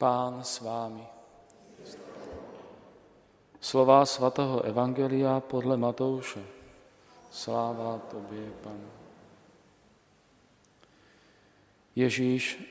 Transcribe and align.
Pán 0.00 0.40
s 0.40 0.60
vámi. 0.64 1.04
Slova 3.60 4.00
svatého 4.08 4.64
Evangelia 4.64 5.40
podle 5.40 5.76
Matouše. 5.76 6.40
Sláva 7.30 8.00
tobě, 8.10 8.48
Pane. 8.64 8.88
Ježíš 11.96 12.64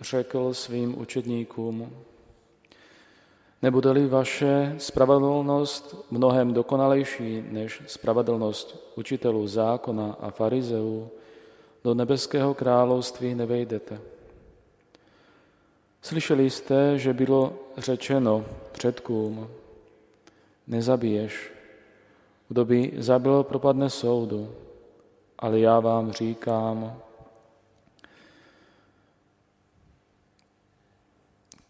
řekl 0.00 0.54
svým 0.54 1.00
učedníkům, 1.00 2.04
nebude-li 3.62 4.06
vaše 4.06 4.74
spravedlnost 4.78 5.96
mnohem 6.10 6.52
dokonalejší 6.52 7.44
než 7.48 7.82
spravedlnost 7.86 8.92
učitelů 8.96 9.46
zákona 9.46 10.16
a 10.20 10.30
farizeů, 10.30 11.10
do 11.84 11.94
nebeského 11.94 12.54
království 12.54 13.34
nevejdete. 13.34 14.13
Slyšeli 16.04 16.50
jste, 16.50 16.98
že 16.98 17.12
bylo 17.12 17.52
řečeno 17.78 18.44
předkům, 18.72 19.48
nezabiješ. 20.66 21.52
Kdo 22.48 22.64
by 22.64 22.92
zabil, 22.98 23.42
propadne 23.42 23.90
soudu. 23.90 24.54
Ale 25.38 25.58
já 25.60 25.80
vám 25.80 26.12
říkám, 26.12 27.00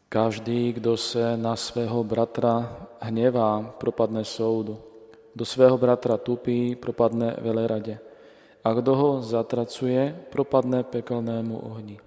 každý, 0.09 0.73
kdo 0.73 0.97
se 0.97 1.37
na 1.37 1.57
svého 1.57 2.05
bratra 2.05 2.77
hněvá, 3.01 3.75
propadne 3.79 4.25
soudu. 4.25 4.79
Do 5.37 5.45
svého 5.45 5.79
bratra 5.79 6.17
tupí, 6.17 6.77
propadne 6.77 7.37
veleradě. 7.41 7.99
A 8.65 8.73
kdo 8.73 8.97
ho 8.97 9.23
zatracuje, 9.23 10.25
propadne 10.31 10.83
pekelnému 10.83 11.59
ohni. 11.59 11.99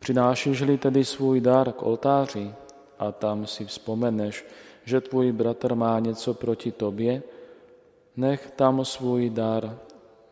Přinášíš-li 0.00 0.78
tedy 0.78 1.04
svůj 1.04 1.40
dar 1.40 1.72
k 1.72 1.82
oltáři 1.82 2.54
a 2.98 3.12
tam 3.12 3.46
si 3.46 3.64
vzpomeneš, 3.64 4.46
že 4.84 5.00
tvůj 5.00 5.32
bratr 5.32 5.74
má 5.74 5.98
něco 5.98 6.34
proti 6.34 6.72
tobě, 6.72 7.22
nech 8.16 8.50
tam 8.56 8.84
svůj 8.84 9.30
dar 9.30 9.78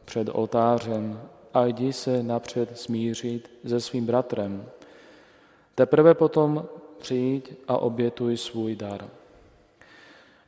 před 0.04 0.28
oltářem 0.32 1.20
a 1.54 1.66
jdi 1.66 1.92
se 1.92 2.22
napřed 2.22 2.78
smířit 2.78 3.50
se 3.66 3.80
svým 3.80 4.06
bratrem. 4.06 4.68
Teprve 5.74 6.14
potom 6.14 6.64
přijď 6.98 7.52
a 7.68 7.78
obětuj 7.78 8.36
svůj 8.36 8.76
dar. 8.76 9.08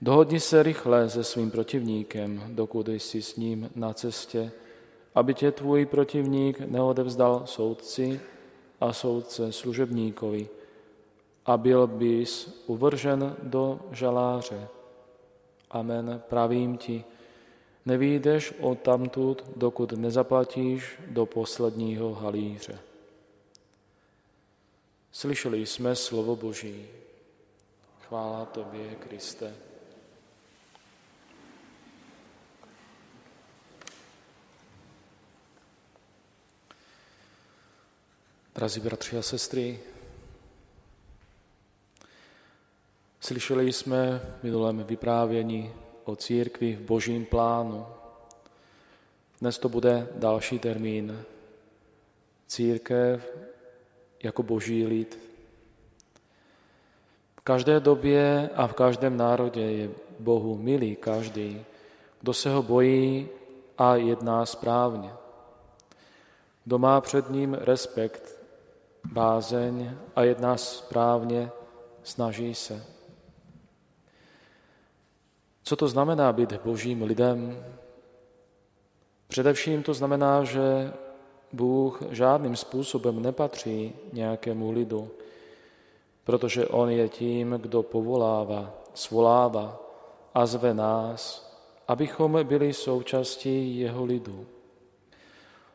Dohodni 0.03 0.41
se 0.41 0.63
rychle 0.63 1.11
se 1.11 1.25
svým 1.25 1.51
protivníkem, 1.51 2.43
dokud 2.49 2.89
jsi 2.89 3.23
s 3.23 3.37
ním 3.37 3.71
na 3.75 3.93
cestě, 3.93 4.51
aby 5.15 5.35
tě 5.35 5.53
tvůj 5.53 5.87
protivník 5.87 6.61
neodevzdal 6.61 7.43
soudci 7.45 8.21
a 8.81 8.93
soudce 8.93 9.53
služebníkovi 9.53 10.49
a 11.47 11.57
byl 11.57 11.87
bys 11.87 12.63
uvržen 12.67 13.37
do 13.43 13.81
žaláře. 13.93 14.69
Amen, 15.71 16.23
pravím 16.29 16.77
ti, 16.77 17.05
nevídeš 17.87 18.55
od 18.61 18.81
tamtud, 18.81 19.45
dokud 19.57 19.93
nezaplatíš 19.93 20.99
do 21.07 21.27
posledního 21.27 22.15
halíře. 22.15 22.79
Slyšeli 25.13 25.67
jsme 25.67 25.97
slovo 25.97 26.37
Boží. 26.37 26.87
Chvála 28.01 28.45
tobě, 28.45 28.95
Kriste. 28.95 29.55
Drazí 38.61 38.81
bratři 38.81 39.19
a 39.19 39.23
sestry, 39.23 39.81
slyšeli 43.21 43.73
jsme 43.73 44.19
v 44.41 44.43
minulém 44.43 44.85
vyprávění 44.85 45.73
o 46.05 46.17
církvi 46.17 46.77
v 46.77 46.81
božím 46.81 47.25
plánu. 47.27 47.87
Dnes 49.41 49.59
to 49.59 49.69
bude 49.69 50.09
další 50.15 50.59
termín. 50.59 51.23
Církev 52.47 53.37
jako 54.23 54.43
boží 54.43 54.87
lid. 54.87 55.19
V 57.37 57.41
každé 57.41 57.81
době 57.81 58.51
a 58.55 58.67
v 58.67 58.75
každém 58.75 59.17
národě 59.17 59.61
je 59.61 59.91
Bohu 60.19 60.57
milý 60.57 60.97
každý, 60.97 61.65
kdo 62.21 62.35
se 62.35 62.51
ho 62.51 62.63
bojí 62.63 63.29
a 63.79 63.97
jedná 63.97 64.47
správně. 64.47 65.11
Kdo 66.65 66.79
má 66.79 67.01
před 67.01 67.31
ním 67.31 67.55
respekt 67.55 68.40
bázeň 69.05 69.97
a 70.17 70.23
jedná 70.23 70.57
správně, 70.57 71.51
snaží 72.03 72.55
se. 72.55 72.85
Co 75.63 75.77
to 75.77 75.89
znamená 75.89 76.33
být 76.33 76.53
božím 76.65 77.03
lidem? 77.03 77.65
Především 79.29 79.83
to 79.83 79.95
znamená, 79.95 80.45
že 80.45 80.93
Bůh 81.53 82.03
žádným 82.11 82.57
způsobem 82.57 83.23
nepatří 83.23 83.93
nějakému 84.13 84.71
lidu, 84.71 85.11
protože 86.25 86.67
On 86.67 86.91
je 86.91 87.09
tím, 87.09 87.51
kdo 87.51 87.83
povolává, 87.83 88.75
svolává 88.95 89.81
a 90.35 90.47
zve 90.47 90.75
nás, 90.75 91.51
abychom 91.89 92.39
byli 92.45 92.73
součástí 92.73 93.79
jeho 93.79 94.05
lidu. 94.05 94.47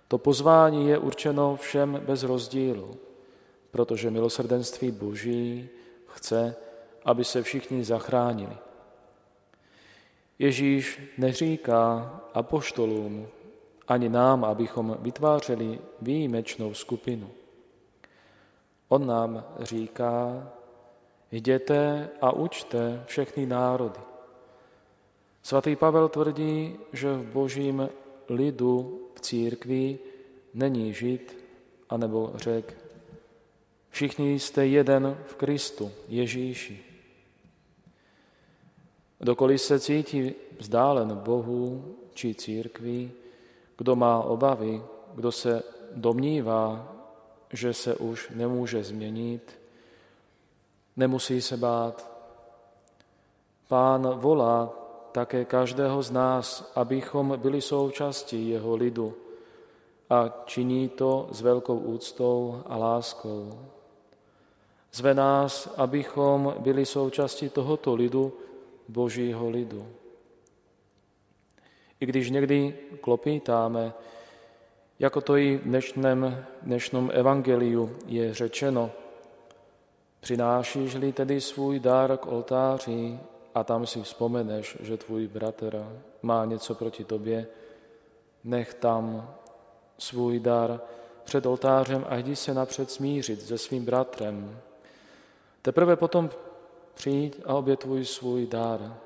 To 0.07 0.17
pozvání 0.17 0.89
je 0.89 0.97
určeno 0.97 1.55
všem 1.55 2.01
bez 2.05 2.23
rozdílu 2.23 2.97
protože 3.75 4.11
milosrdenství 4.11 4.91
Boží 4.91 5.69
chce, 6.07 6.55
aby 7.05 7.23
se 7.23 7.43
všichni 7.43 7.83
zachránili. 7.83 8.57
Ježíš 10.39 11.01
neříká 11.17 12.11
apoštolům 12.33 13.27
ani 13.87 14.09
nám, 14.09 14.45
abychom 14.45 14.97
vytvářeli 14.99 15.79
výjimečnou 16.01 16.73
skupinu. 16.73 17.29
On 18.87 19.07
nám 19.07 19.43
říká, 19.59 20.47
jděte 21.31 22.09
a 22.21 22.31
učte 22.31 23.03
všechny 23.05 23.45
národy. 23.45 23.99
Svatý 25.43 25.75
Pavel 25.75 26.09
tvrdí, 26.09 26.79
že 26.93 27.13
v 27.13 27.25
božím 27.31 27.89
lidu 28.29 29.01
v 29.15 29.21
církvi 29.21 29.99
není 30.53 30.93
žid 30.93 31.37
anebo 31.89 32.31
řek, 32.35 32.84
Všichni 33.95 34.39
jste 34.39 34.67
jeden 34.67 35.17
v 35.25 35.35
Kristu, 35.35 35.91
Ježíši. 36.07 36.83
Dokoliv 39.21 39.61
se 39.61 39.79
cítí 39.79 40.35
vzdálen 40.59 41.15
Bohu 41.15 41.95
či 42.13 42.35
církvi, 42.35 43.11
kdo 43.77 43.95
má 43.95 44.19
obavy, 44.19 44.83
kdo 45.13 45.31
se 45.31 45.63
domnívá, 45.95 46.95
že 47.53 47.73
se 47.73 47.95
už 47.95 48.31
nemůže 48.35 48.83
změnit, 48.83 49.59
nemusí 50.95 51.41
se 51.41 51.57
bát. 51.57 52.11
Pán 53.67 54.19
volá 54.19 54.73
také 55.11 55.45
každého 55.45 56.03
z 56.03 56.11
nás, 56.11 56.71
abychom 56.75 57.39
byli 57.39 57.61
součástí 57.61 58.49
jeho 58.49 58.75
lidu 58.75 59.17
a 60.09 60.43
činí 60.45 60.89
to 60.89 61.29
s 61.31 61.41
velkou 61.41 61.77
úctou 61.77 62.63
a 62.65 62.77
láskou. 62.77 63.74
Zve 64.95 65.13
nás, 65.13 65.73
abychom 65.77 66.55
byli 66.59 66.85
součástí 66.85 67.49
tohoto 67.49 67.95
lidu, 67.95 68.33
božího 68.87 69.49
lidu. 69.49 69.87
I 71.99 72.05
když 72.05 72.29
někdy 72.29 72.77
klopítáme, 73.01 73.93
jako 74.99 75.21
to 75.21 75.37
i 75.37 75.57
v 75.57 75.63
dnešním, 75.63 76.45
dnešním 76.61 77.11
evangeliu 77.13 77.97
je 78.05 78.33
řečeno, 78.33 78.91
přinášíš-li 80.19 81.13
tedy 81.13 81.41
svůj 81.41 81.79
dár 81.79 82.17
k 82.17 82.27
oltáři 82.27 83.19
a 83.55 83.63
tam 83.63 83.87
si 83.87 84.01
vzpomeneš, 84.01 84.77
že 84.81 84.97
tvůj 84.97 85.27
bratr 85.27 86.01
má 86.21 86.45
něco 86.45 86.75
proti 86.75 87.03
tobě, 87.03 87.47
nech 88.43 88.73
tam 88.73 89.33
svůj 89.97 90.39
dar 90.39 90.81
před 91.23 91.45
oltářem 91.45 92.05
a 92.09 92.15
jdi 92.15 92.35
se 92.35 92.53
napřed 92.53 92.91
smířit 92.91 93.41
se 93.41 93.57
svým 93.57 93.85
bratrem, 93.85 94.59
Teprve 95.65 95.95
potom 95.95 96.29
přijď 96.93 97.41
a 97.45 97.53
obětuj 97.53 98.05
svůj 98.05 98.47
dár. 98.47 98.97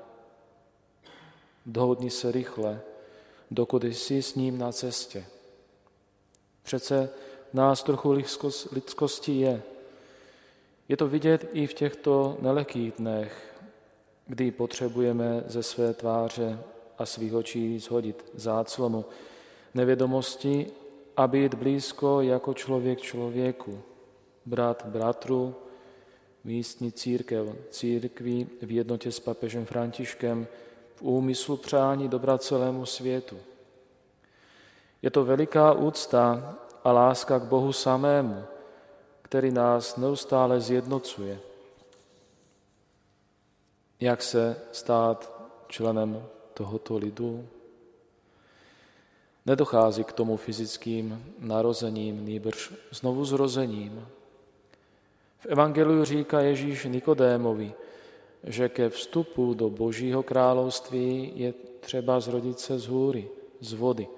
Dohodni 1.66 2.10
se 2.10 2.32
rychle, 2.32 2.80
dokud 3.50 3.84
jsi 3.84 4.22
s 4.22 4.34
ním 4.34 4.58
na 4.58 4.72
cestě. 4.72 5.24
Přece 6.62 7.10
nás 7.52 7.82
trochu 7.82 8.10
lidskosti 8.72 9.32
je. 9.32 9.62
Je 10.88 10.96
to 10.96 11.08
vidět 11.08 11.48
i 11.52 11.66
v 11.66 11.74
těchto 11.74 12.36
nelehkých 12.40 12.92
dnech, 12.92 13.54
kdy 14.26 14.50
potřebujeme 14.50 15.44
ze 15.46 15.62
své 15.62 15.94
tváře 15.94 16.58
a 16.98 17.06
svých 17.06 17.34
očí 17.34 17.78
zhodit 17.78 18.30
záclomu 18.34 19.04
nevědomosti 19.74 20.66
a 21.16 21.26
být 21.26 21.54
blízko 21.54 22.20
jako 22.20 22.54
člověk 22.54 23.00
člověku, 23.00 23.82
brat 24.46 24.86
bratru, 24.86 25.54
místní 26.44 26.92
církev, 26.92 27.46
církví 27.70 28.48
v 28.62 28.70
jednotě 28.70 29.12
s 29.12 29.20
papežem 29.20 29.66
Františkem 29.66 30.46
v 30.94 31.02
úmyslu 31.02 31.56
přání 31.56 32.08
dobra 32.08 32.38
celému 32.38 32.86
světu. 32.86 33.36
Je 35.02 35.10
to 35.10 35.24
veliká 35.24 35.72
úcta 35.72 36.56
a 36.84 36.92
láska 36.92 37.38
k 37.38 37.42
Bohu 37.42 37.72
samému, 37.72 38.44
který 39.22 39.50
nás 39.50 39.96
neustále 39.96 40.60
zjednocuje. 40.60 41.40
Jak 44.00 44.22
se 44.22 44.56
stát 44.72 45.48
členem 45.68 46.26
tohoto 46.54 46.96
lidu? 46.96 47.48
Nedochází 49.46 50.04
k 50.04 50.12
tomu 50.12 50.36
fyzickým 50.36 51.34
narozením, 51.38 52.24
nýbrž 52.24 52.72
znovu 52.90 53.24
zrozením. 53.24 54.06
V 55.40 55.46
Evangeliu 55.46 56.04
říká 56.04 56.40
Ježíš 56.40 56.84
Nikodémovi, 56.84 57.72
že 58.44 58.68
ke 58.68 58.88
vstupu 58.88 59.54
do 59.54 59.70
Božího 59.70 60.22
království 60.22 61.32
je 61.34 61.52
třeba 61.80 62.20
zrodit 62.20 62.60
se 62.60 62.78
z 62.78 62.86
hůry, 62.86 63.28
z 63.60 63.72
vody 63.72 64.08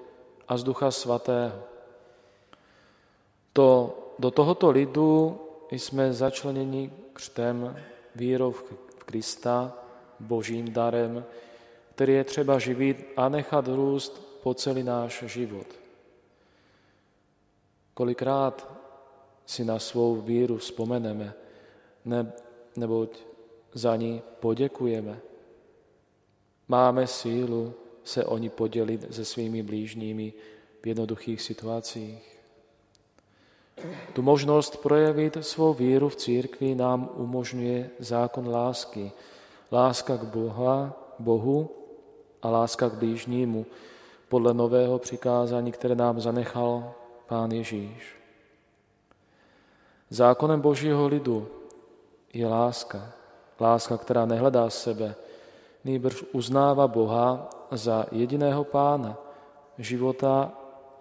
a 0.48 0.56
z 0.56 0.64
Ducha 0.64 0.90
Svatého. 0.90 1.62
To, 3.52 3.98
do 4.18 4.30
tohoto 4.30 4.70
lidu 4.70 5.40
jsme 5.70 6.12
začleněni 6.12 6.92
křtem 7.12 7.76
vírou 8.14 8.50
v 8.50 8.64
Krista, 9.04 9.72
božím 10.20 10.72
darem, 10.72 11.24
který 11.94 12.12
je 12.12 12.24
třeba 12.24 12.58
živit 12.58 13.12
a 13.16 13.28
nechat 13.28 13.68
růst 13.68 14.40
po 14.42 14.54
celý 14.54 14.82
náš 14.82 15.24
život. 15.26 15.66
Kolikrát 17.94 18.81
si 19.52 19.64
na 19.64 19.76
svou 19.76 20.16
víru 20.16 20.56
vzpomeneme, 20.56 21.34
ne, 22.04 22.32
neboť 22.76 23.20
za 23.76 23.96
ní 23.96 24.22
poděkujeme. 24.40 25.20
Máme 26.68 27.06
sílu 27.06 27.74
se 28.04 28.24
o 28.24 28.38
ní 28.38 28.48
podělit 28.48 29.14
se 29.14 29.24
svými 29.24 29.62
blížními 29.62 30.32
v 30.82 30.86
jednoduchých 30.86 31.42
situacích. 31.42 32.38
Tu 34.12 34.22
možnost 34.22 34.76
projevit 34.76 35.36
svou 35.40 35.74
víru 35.74 36.08
v 36.08 36.16
církvi 36.16 36.74
nám 36.74 37.10
umožňuje 37.16 37.90
zákon 37.98 38.48
lásky. 38.48 39.12
Láska 39.72 40.16
k 40.16 40.24
Boha, 40.24 40.96
Bohu 41.18 41.70
a 42.42 42.50
láska 42.50 42.88
k 42.88 42.94
blížnímu 42.94 43.66
podle 44.28 44.54
nového 44.54 44.98
přikázání, 44.98 45.72
které 45.72 45.94
nám 45.94 46.20
zanechal 46.20 46.94
Pán 47.26 47.52
Ježíš. 47.52 48.21
Zákonem 50.12 50.60
Božího 50.60 51.06
lidu 51.06 51.48
je 52.32 52.46
láska. 52.46 53.12
Láska, 53.60 53.96
která 53.96 54.26
nehledá 54.26 54.70
sebe, 54.70 55.14
nýbrž 55.84 56.24
uznává 56.32 56.88
Boha 56.88 57.50
za 57.70 58.06
jediného 58.12 58.64
pána 58.64 59.16
života 59.78 60.52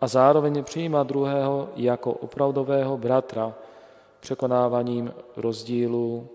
a 0.02 0.08
zároveň 0.08 0.64
přijímá 0.64 1.04
druhého 1.04 1.70
jako 1.76 2.14
opravdového 2.14 2.98
bratra 2.98 3.54
překonáváním 4.20 5.14
rozdílu, 5.36 6.30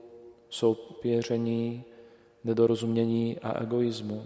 soupěření, 0.48 1.84
nedorozumění 2.44 3.38
a 3.42 3.62
egoismu. 3.62 4.24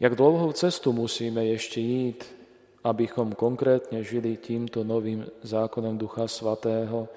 Jak 0.00 0.14
dlouhou 0.14 0.52
cestu 0.52 0.92
musíme 0.92 1.44
ještě 1.44 1.80
jít, 1.80 2.43
abychom 2.84 3.32
konkrétně 3.32 4.04
žili 4.04 4.36
tímto 4.36 4.84
novým 4.84 5.26
zákonem 5.42 5.98
Ducha 5.98 6.28
Svatého, 6.28 7.08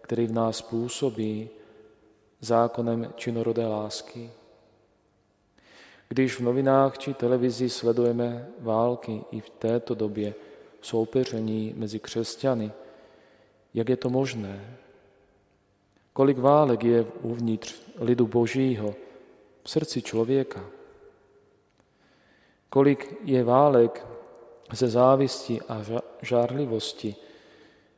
který 0.00 0.26
v 0.26 0.32
nás 0.32 0.62
působí 0.62 1.50
zákonem 2.40 3.12
činorodé 3.16 3.66
lásky? 3.66 4.30
Když 6.08 6.36
v 6.36 6.40
novinách 6.40 6.98
či 6.98 7.14
televizi 7.14 7.70
sledujeme 7.70 8.48
války 8.60 9.24
i 9.30 9.40
v 9.40 9.50
této 9.50 9.94
době 9.94 10.34
soupeření 10.80 11.74
mezi 11.76 11.98
křesťany, 11.98 12.72
jak 13.74 13.88
je 13.88 13.96
to 13.96 14.10
možné? 14.10 14.78
Kolik 16.12 16.38
válek 16.38 16.84
je 16.84 17.04
uvnitř 17.22 17.82
lidu 17.98 18.26
božího, 18.26 18.94
v 19.62 19.70
srdci 19.70 20.02
člověka? 20.02 20.64
Kolik 22.68 23.14
je 23.24 23.44
válek 23.44 24.06
ze 24.72 24.88
závisti 24.88 25.60
a 25.68 25.84
žárlivosti 26.22 27.16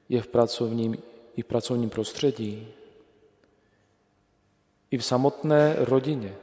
je 0.09 0.23
v 0.23 0.27
pracovním 0.27 0.97
i 1.37 1.43
v 1.43 1.47
pracovním 1.47 1.91
prostředí, 1.91 2.69
i 4.91 4.99
v 4.99 5.05
samotné 5.05 5.77
rodině. 5.79 6.35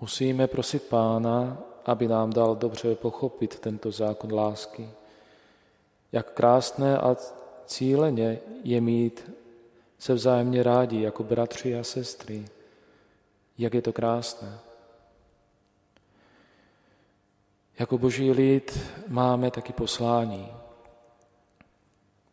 Musíme 0.00 0.46
prosit 0.46 0.82
Pána, 0.82 1.62
aby 1.84 2.08
nám 2.08 2.32
dal 2.32 2.56
dobře 2.56 2.94
pochopit 2.94 3.58
tento 3.58 3.90
zákon 3.90 4.34
lásky. 4.34 4.88
Jak 6.12 6.32
krásné 6.32 6.98
a 6.98 7.16
cíleně 7.66 8.38
je 8.62 8.80
mít 8.80 9.30
se 9.98 10.14
vzájemně 10.14 10.62
rádi 10.62 11.02
jako 11.02 11.22
bratři 11.22 11.78
a 11.78 11.84
sestry. 11.84 12.44
Jak 13.58 13.74
je 13.74 13.82
to 13.82 13.92
krásné. 13.92 14.58
Jako 17.78 17.98
boží 17.98 18.30
lid 18.30 18.78
máme 19.08 19.50
taky 19.50 19.72
poslání. 19.72 20.48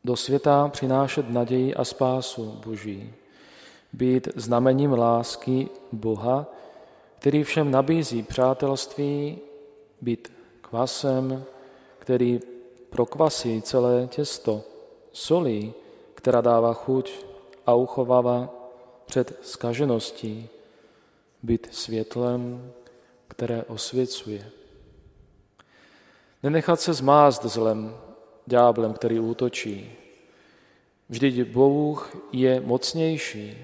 Do 0.03 0.15
světa 0.15 0.67
přinášet 0.67 1.29
naději 1.29 1.75
a 1.75 1.83
spásu 1.83 2.61
boží. 2.65 3.13
Být 3.93 4.27
znamením 4.35 4.93
lásky 4.93 5.69
Boha, 5.91 6.45
který 7.19 7.43
všem 7.43 7.71
nabízí 7.71 8.23
přátelství, 8.23 9.37
být 10.01 10.33
kvasem, 10.61 11.43
který 11.99 12.39
prokvasí 12.89 13.61
celé 13.61 14.07
těsto, 14.07 14.63
solí, 15.11 15.73
která 16.15 16.41
dává 16.41 16.73
chuť 16.73 17.11
a 17.65 17.73
uchovává 17.73 18.49
před 19.05 19.39
skažeností, 19.41 20.49
být 21.43 21.67
světlem, 21.71 22.71
které 23.27 23.63
osvěcuje. 23.63 24.51
Nenechat 26.43 26.81
se 26.81 26.93
zmást 26.93 27.45
zlem, 27.45 27.97
ďáblem, 28.45 28.93
který 28.93 29.19
útočí. 29.19 29.91
Vždyť 31.09 31.43
Bůh 31.47 32.15
je 32.31 32.59
mocnější. 32.59 33.57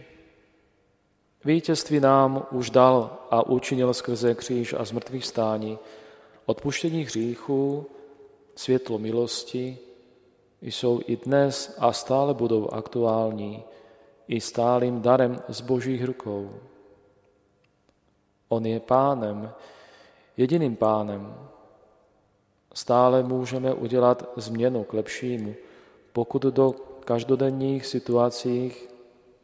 Vítězství 1.46 2.00
nám 2.00 2.48
už 2.51 2.70
dal 2.70 3.18
a 3.32 3.48
učinil 3.48 3.94
skrze 3.94 4.36
kříž 4.36 4.74
a 4.74 4.86
zmrtvých 4.86 5.25
stání, 5.25 5.80
odpuštění 6.46 7.04
hříchů, 7.04 7.86
světlo 8.56 9.00
milosti, 9.00 9.78
jsou 10.62 11.01
i 11.06 11.16
dnes 11.18 11.75
a 11.80 11.94
stále 11.94 12.34
budou 12.34 12.70
aktuální 12.70 13.63
i 14.28 14.42
stálým 14.42 15.01
darem 15.01 15.42
z 15.48 15.62
božích 15.62 16.04
rukou. 16.04 16.51
On 18.50 18.66
je 18.66 18.80
pánem, 18.80 19.51
jediným 20.38 20.75
pánem, 20.75 21.47
stále 22.77 23.24
můžeme 23.24 23.74
udělat 23.74 24.29
změnu 24.36 24.84
k 24.84 24.93
lepšímu, 24.93 25.55
pokud 26.13 26.41
do 26.41 26.75
každodenních 27.05 27.86
situacích, 27.86 28.89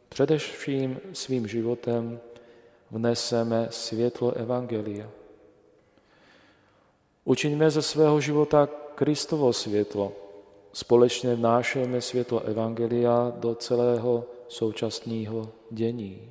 především 0.10 1.00
svým 1.14 1.48
životem, 1.48 2.20
vneseme 2.92 3.68
světlo 3.70 4.32
Evangelia. 4.32 5.10
Učiňme 7.26 7.72
ze 7.72 7.82
svého 7.82 8.22
života 8.22 8.70
Kristovo 8.96 9.54
světlo. 9.54 10.12
Společně 10.74 11.36
vnášejme 11.36 12.02
světlo 12.02 12.42
Evangelia 12.42 13.34
do 13.36 13.56
celého 13.56 14.26
současného 14.48 15.50
dění. 15.72 16.30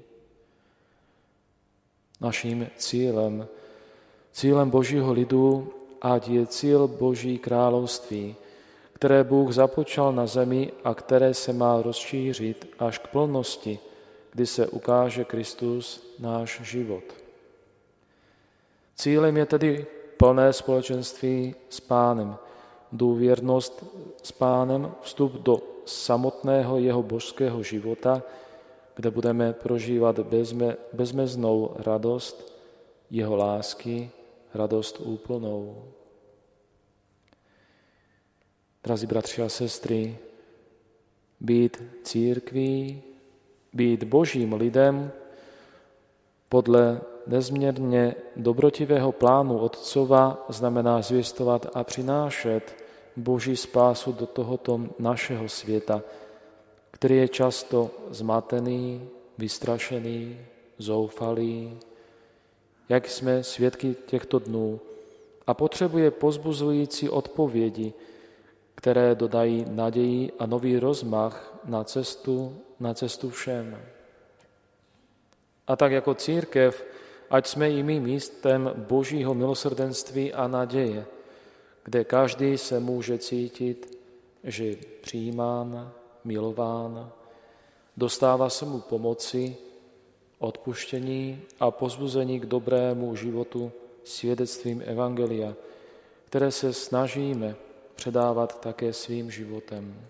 Naším 2.20 2.66
cílem, 2.76 3.48
cílem 4.32 4.70
Božího 4.70 5.12
lidu 5.12 5.81
ať 6.02 6.28
je 6.28 6.46
cíl 6.46 6.88
Boží 6.88 7.38
království, 7.38 8.36
které 8.92 9.24
Bůh 9.24 9.52
započal 9.52 10.12
na 10.12 10.26
zemi 10.26 10.72
a 10.84 10.94
které 10.94 11.34
se 11.34 11.52
má 11.52 11.82
rozšířit 11.82 12.74
až 12.78 12.98
k 12.98 13.08
plnosti, 13.08 13.78
kdy 14.32 14.46
se 14.46 14.66
ukáže 14.66 15.24
Kristus 15.24 16.14
náš 16.18 16.60
život. 16.62 17.04
Cílem 18.96 19.36
je 19.36 19.46
tedy 19.46 19.86
plné 20.16 20.52
společenství 20.52 21.54
s 21.68 21.80
Pánem, 21.80 22.36
důvěrnost 22.92 23.84
s 24.22 24.32
Pánem, 24.32 24.92
vstup 25.00 25.32
do 25.32 25.62
samotného 25.86 26.78
jeho 26.78 27.02
božského 27.02 27.62
života, 27.62 28.22
kde 28.94 29.10
budeme 29.10 29.52
prožívat 29.52 30.18
bezme, 30.18 30.76
bezmeznou 30.92 31.74
radost 31.78 32.58
jeho 33.10 33.36
lásky 33.36 34.10
radost 34.54 35.00
úplnou. 35.00 35.84
Drazí 38.84 39.06
bratři 39.06 39.42
a 39.42 39.48
sestry, 39.48 40.18
Být 41.42 41.82
církví, 42.02 43.02
být 43.72 44.04
božím 44.04 44.52
lidem 44.52 45.12
podle 46.48 47.00
nezměrně 47.26 48.14
dobrotivého 48.36 49.12
plánu 49.12 49.58
Otcova 49.58 50.46
znamená 50.48 51.02
zvěstovat 51.02 51.66
a 51.74 51.84
přinášet 51.84 52.76
Boží 53.16 53.56
spásu 53.56 54.12
do 54.12 54.26
tohoto 54.26 54.80
našeho 54.98 55.48
světa, 55.48 56.02
který 56.90 57.16
je 57.16 57.28
často 57.28 57.90
zmatený, 58.10 59.08
vystrašený, 59.38 60.38
zoufalý, 60.78 61.78
jak 62.88 63.08
jsme 63.08 63.44
svědky 63.44 63.96
těchto 64.06 64.38
dnů, 64.38 64.80
a 65.46 65.54
potřebuje 65.54 66.10
pozbuzující 66.10 67.08
odpovědi, 67.08 67.92
které 68.74 69.14
dodají 69.14 69.66
naději 69.68 70.32
a 70.38 70.46
nový 70.46 70.78
rozmach 70.78 71.58
na 71.64 71.84
cestu, 71.84 72.56
na 72.80 72.94
cestu 72.94 73.30
všem. 73.30 73.78
A 75.66 75.76
tak 75.76 75.92
jako 75.92 76.14
církev, 76.14 76.84
ať 77.30 77.46
jsme 77.46 77.70
i 77.70 77.82
my 77.82 78.00
místem 78.00 78.72
božího 78.76 79.34
milosrdenství 79.34 80.32
a 80.32 80.48
naděje, 80.48 81.06
kde 81.84 82.04
každý 82.04 82.58
se 82.58 82.80
může 82.80 83.18
cítit, 83.18 83.98
že 84.44 84.64
je 84.64 84.76
přijímán, 85.00 85.92
milován, 86.24 87.10
dostává 87.96 88.50
se 88.50 88.64
mu 88.64 88.80
pomoci, 88.80 89.56
odpuštění 90.42 91.42
a 91.60 91.70
pozbuzení 91.70 92.40
k 92.40 92.46
dobrému 92.46 93.16
životu 93.16 93.72
svědectvím 94.04 94.82
Evangelia, 94.86 95.54
které 96.24 96.50
se 96.50 96.72
snažíme 96.72 97.56
předávat 97.94 98.60
také 98.60 98.92
svým 98.92 99.30
životem. 99.30 100.06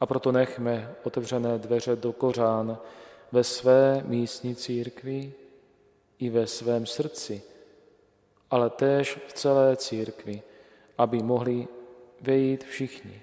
A 0.00 0.06
proto 0.06 0.32
nechme 0.32 0.94
otevřené 1.04 1.58
dveře 1.58 1.96
do 1.96 2.12
kořán 2.12 2.78
ve 3.32 3.44
své 3.44 4.02
místní 4.06 4.54
církvi 4.54 5.32
i 6.18 6.30
ve 6.30 6.46
svém 6.46 6.86
srdci, 6.86 7.42
ale 8.50 8.70
též 8.70 9.18
v 9.28 9.32
celé 9.32 9.76
církvi, 9.76 10.42
aby 10.98 11.22
mohli 11.22 11.68
vejít 12.20 12.64
všichni. 12.64 13.22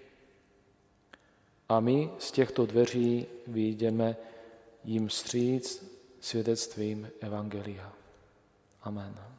A 1.69 1.79
my 1.79 2.09
z 2.19 2.31
těchto 2.31 2.65
dveří 2.65 3.25
vyjdeme 3.47 4.17
jim 4.85 5.09
stříc 5.09 5.85
svědectvím 6.19 7.09
Evangelia. 7.21 7.93
Amen. 8.81 9.34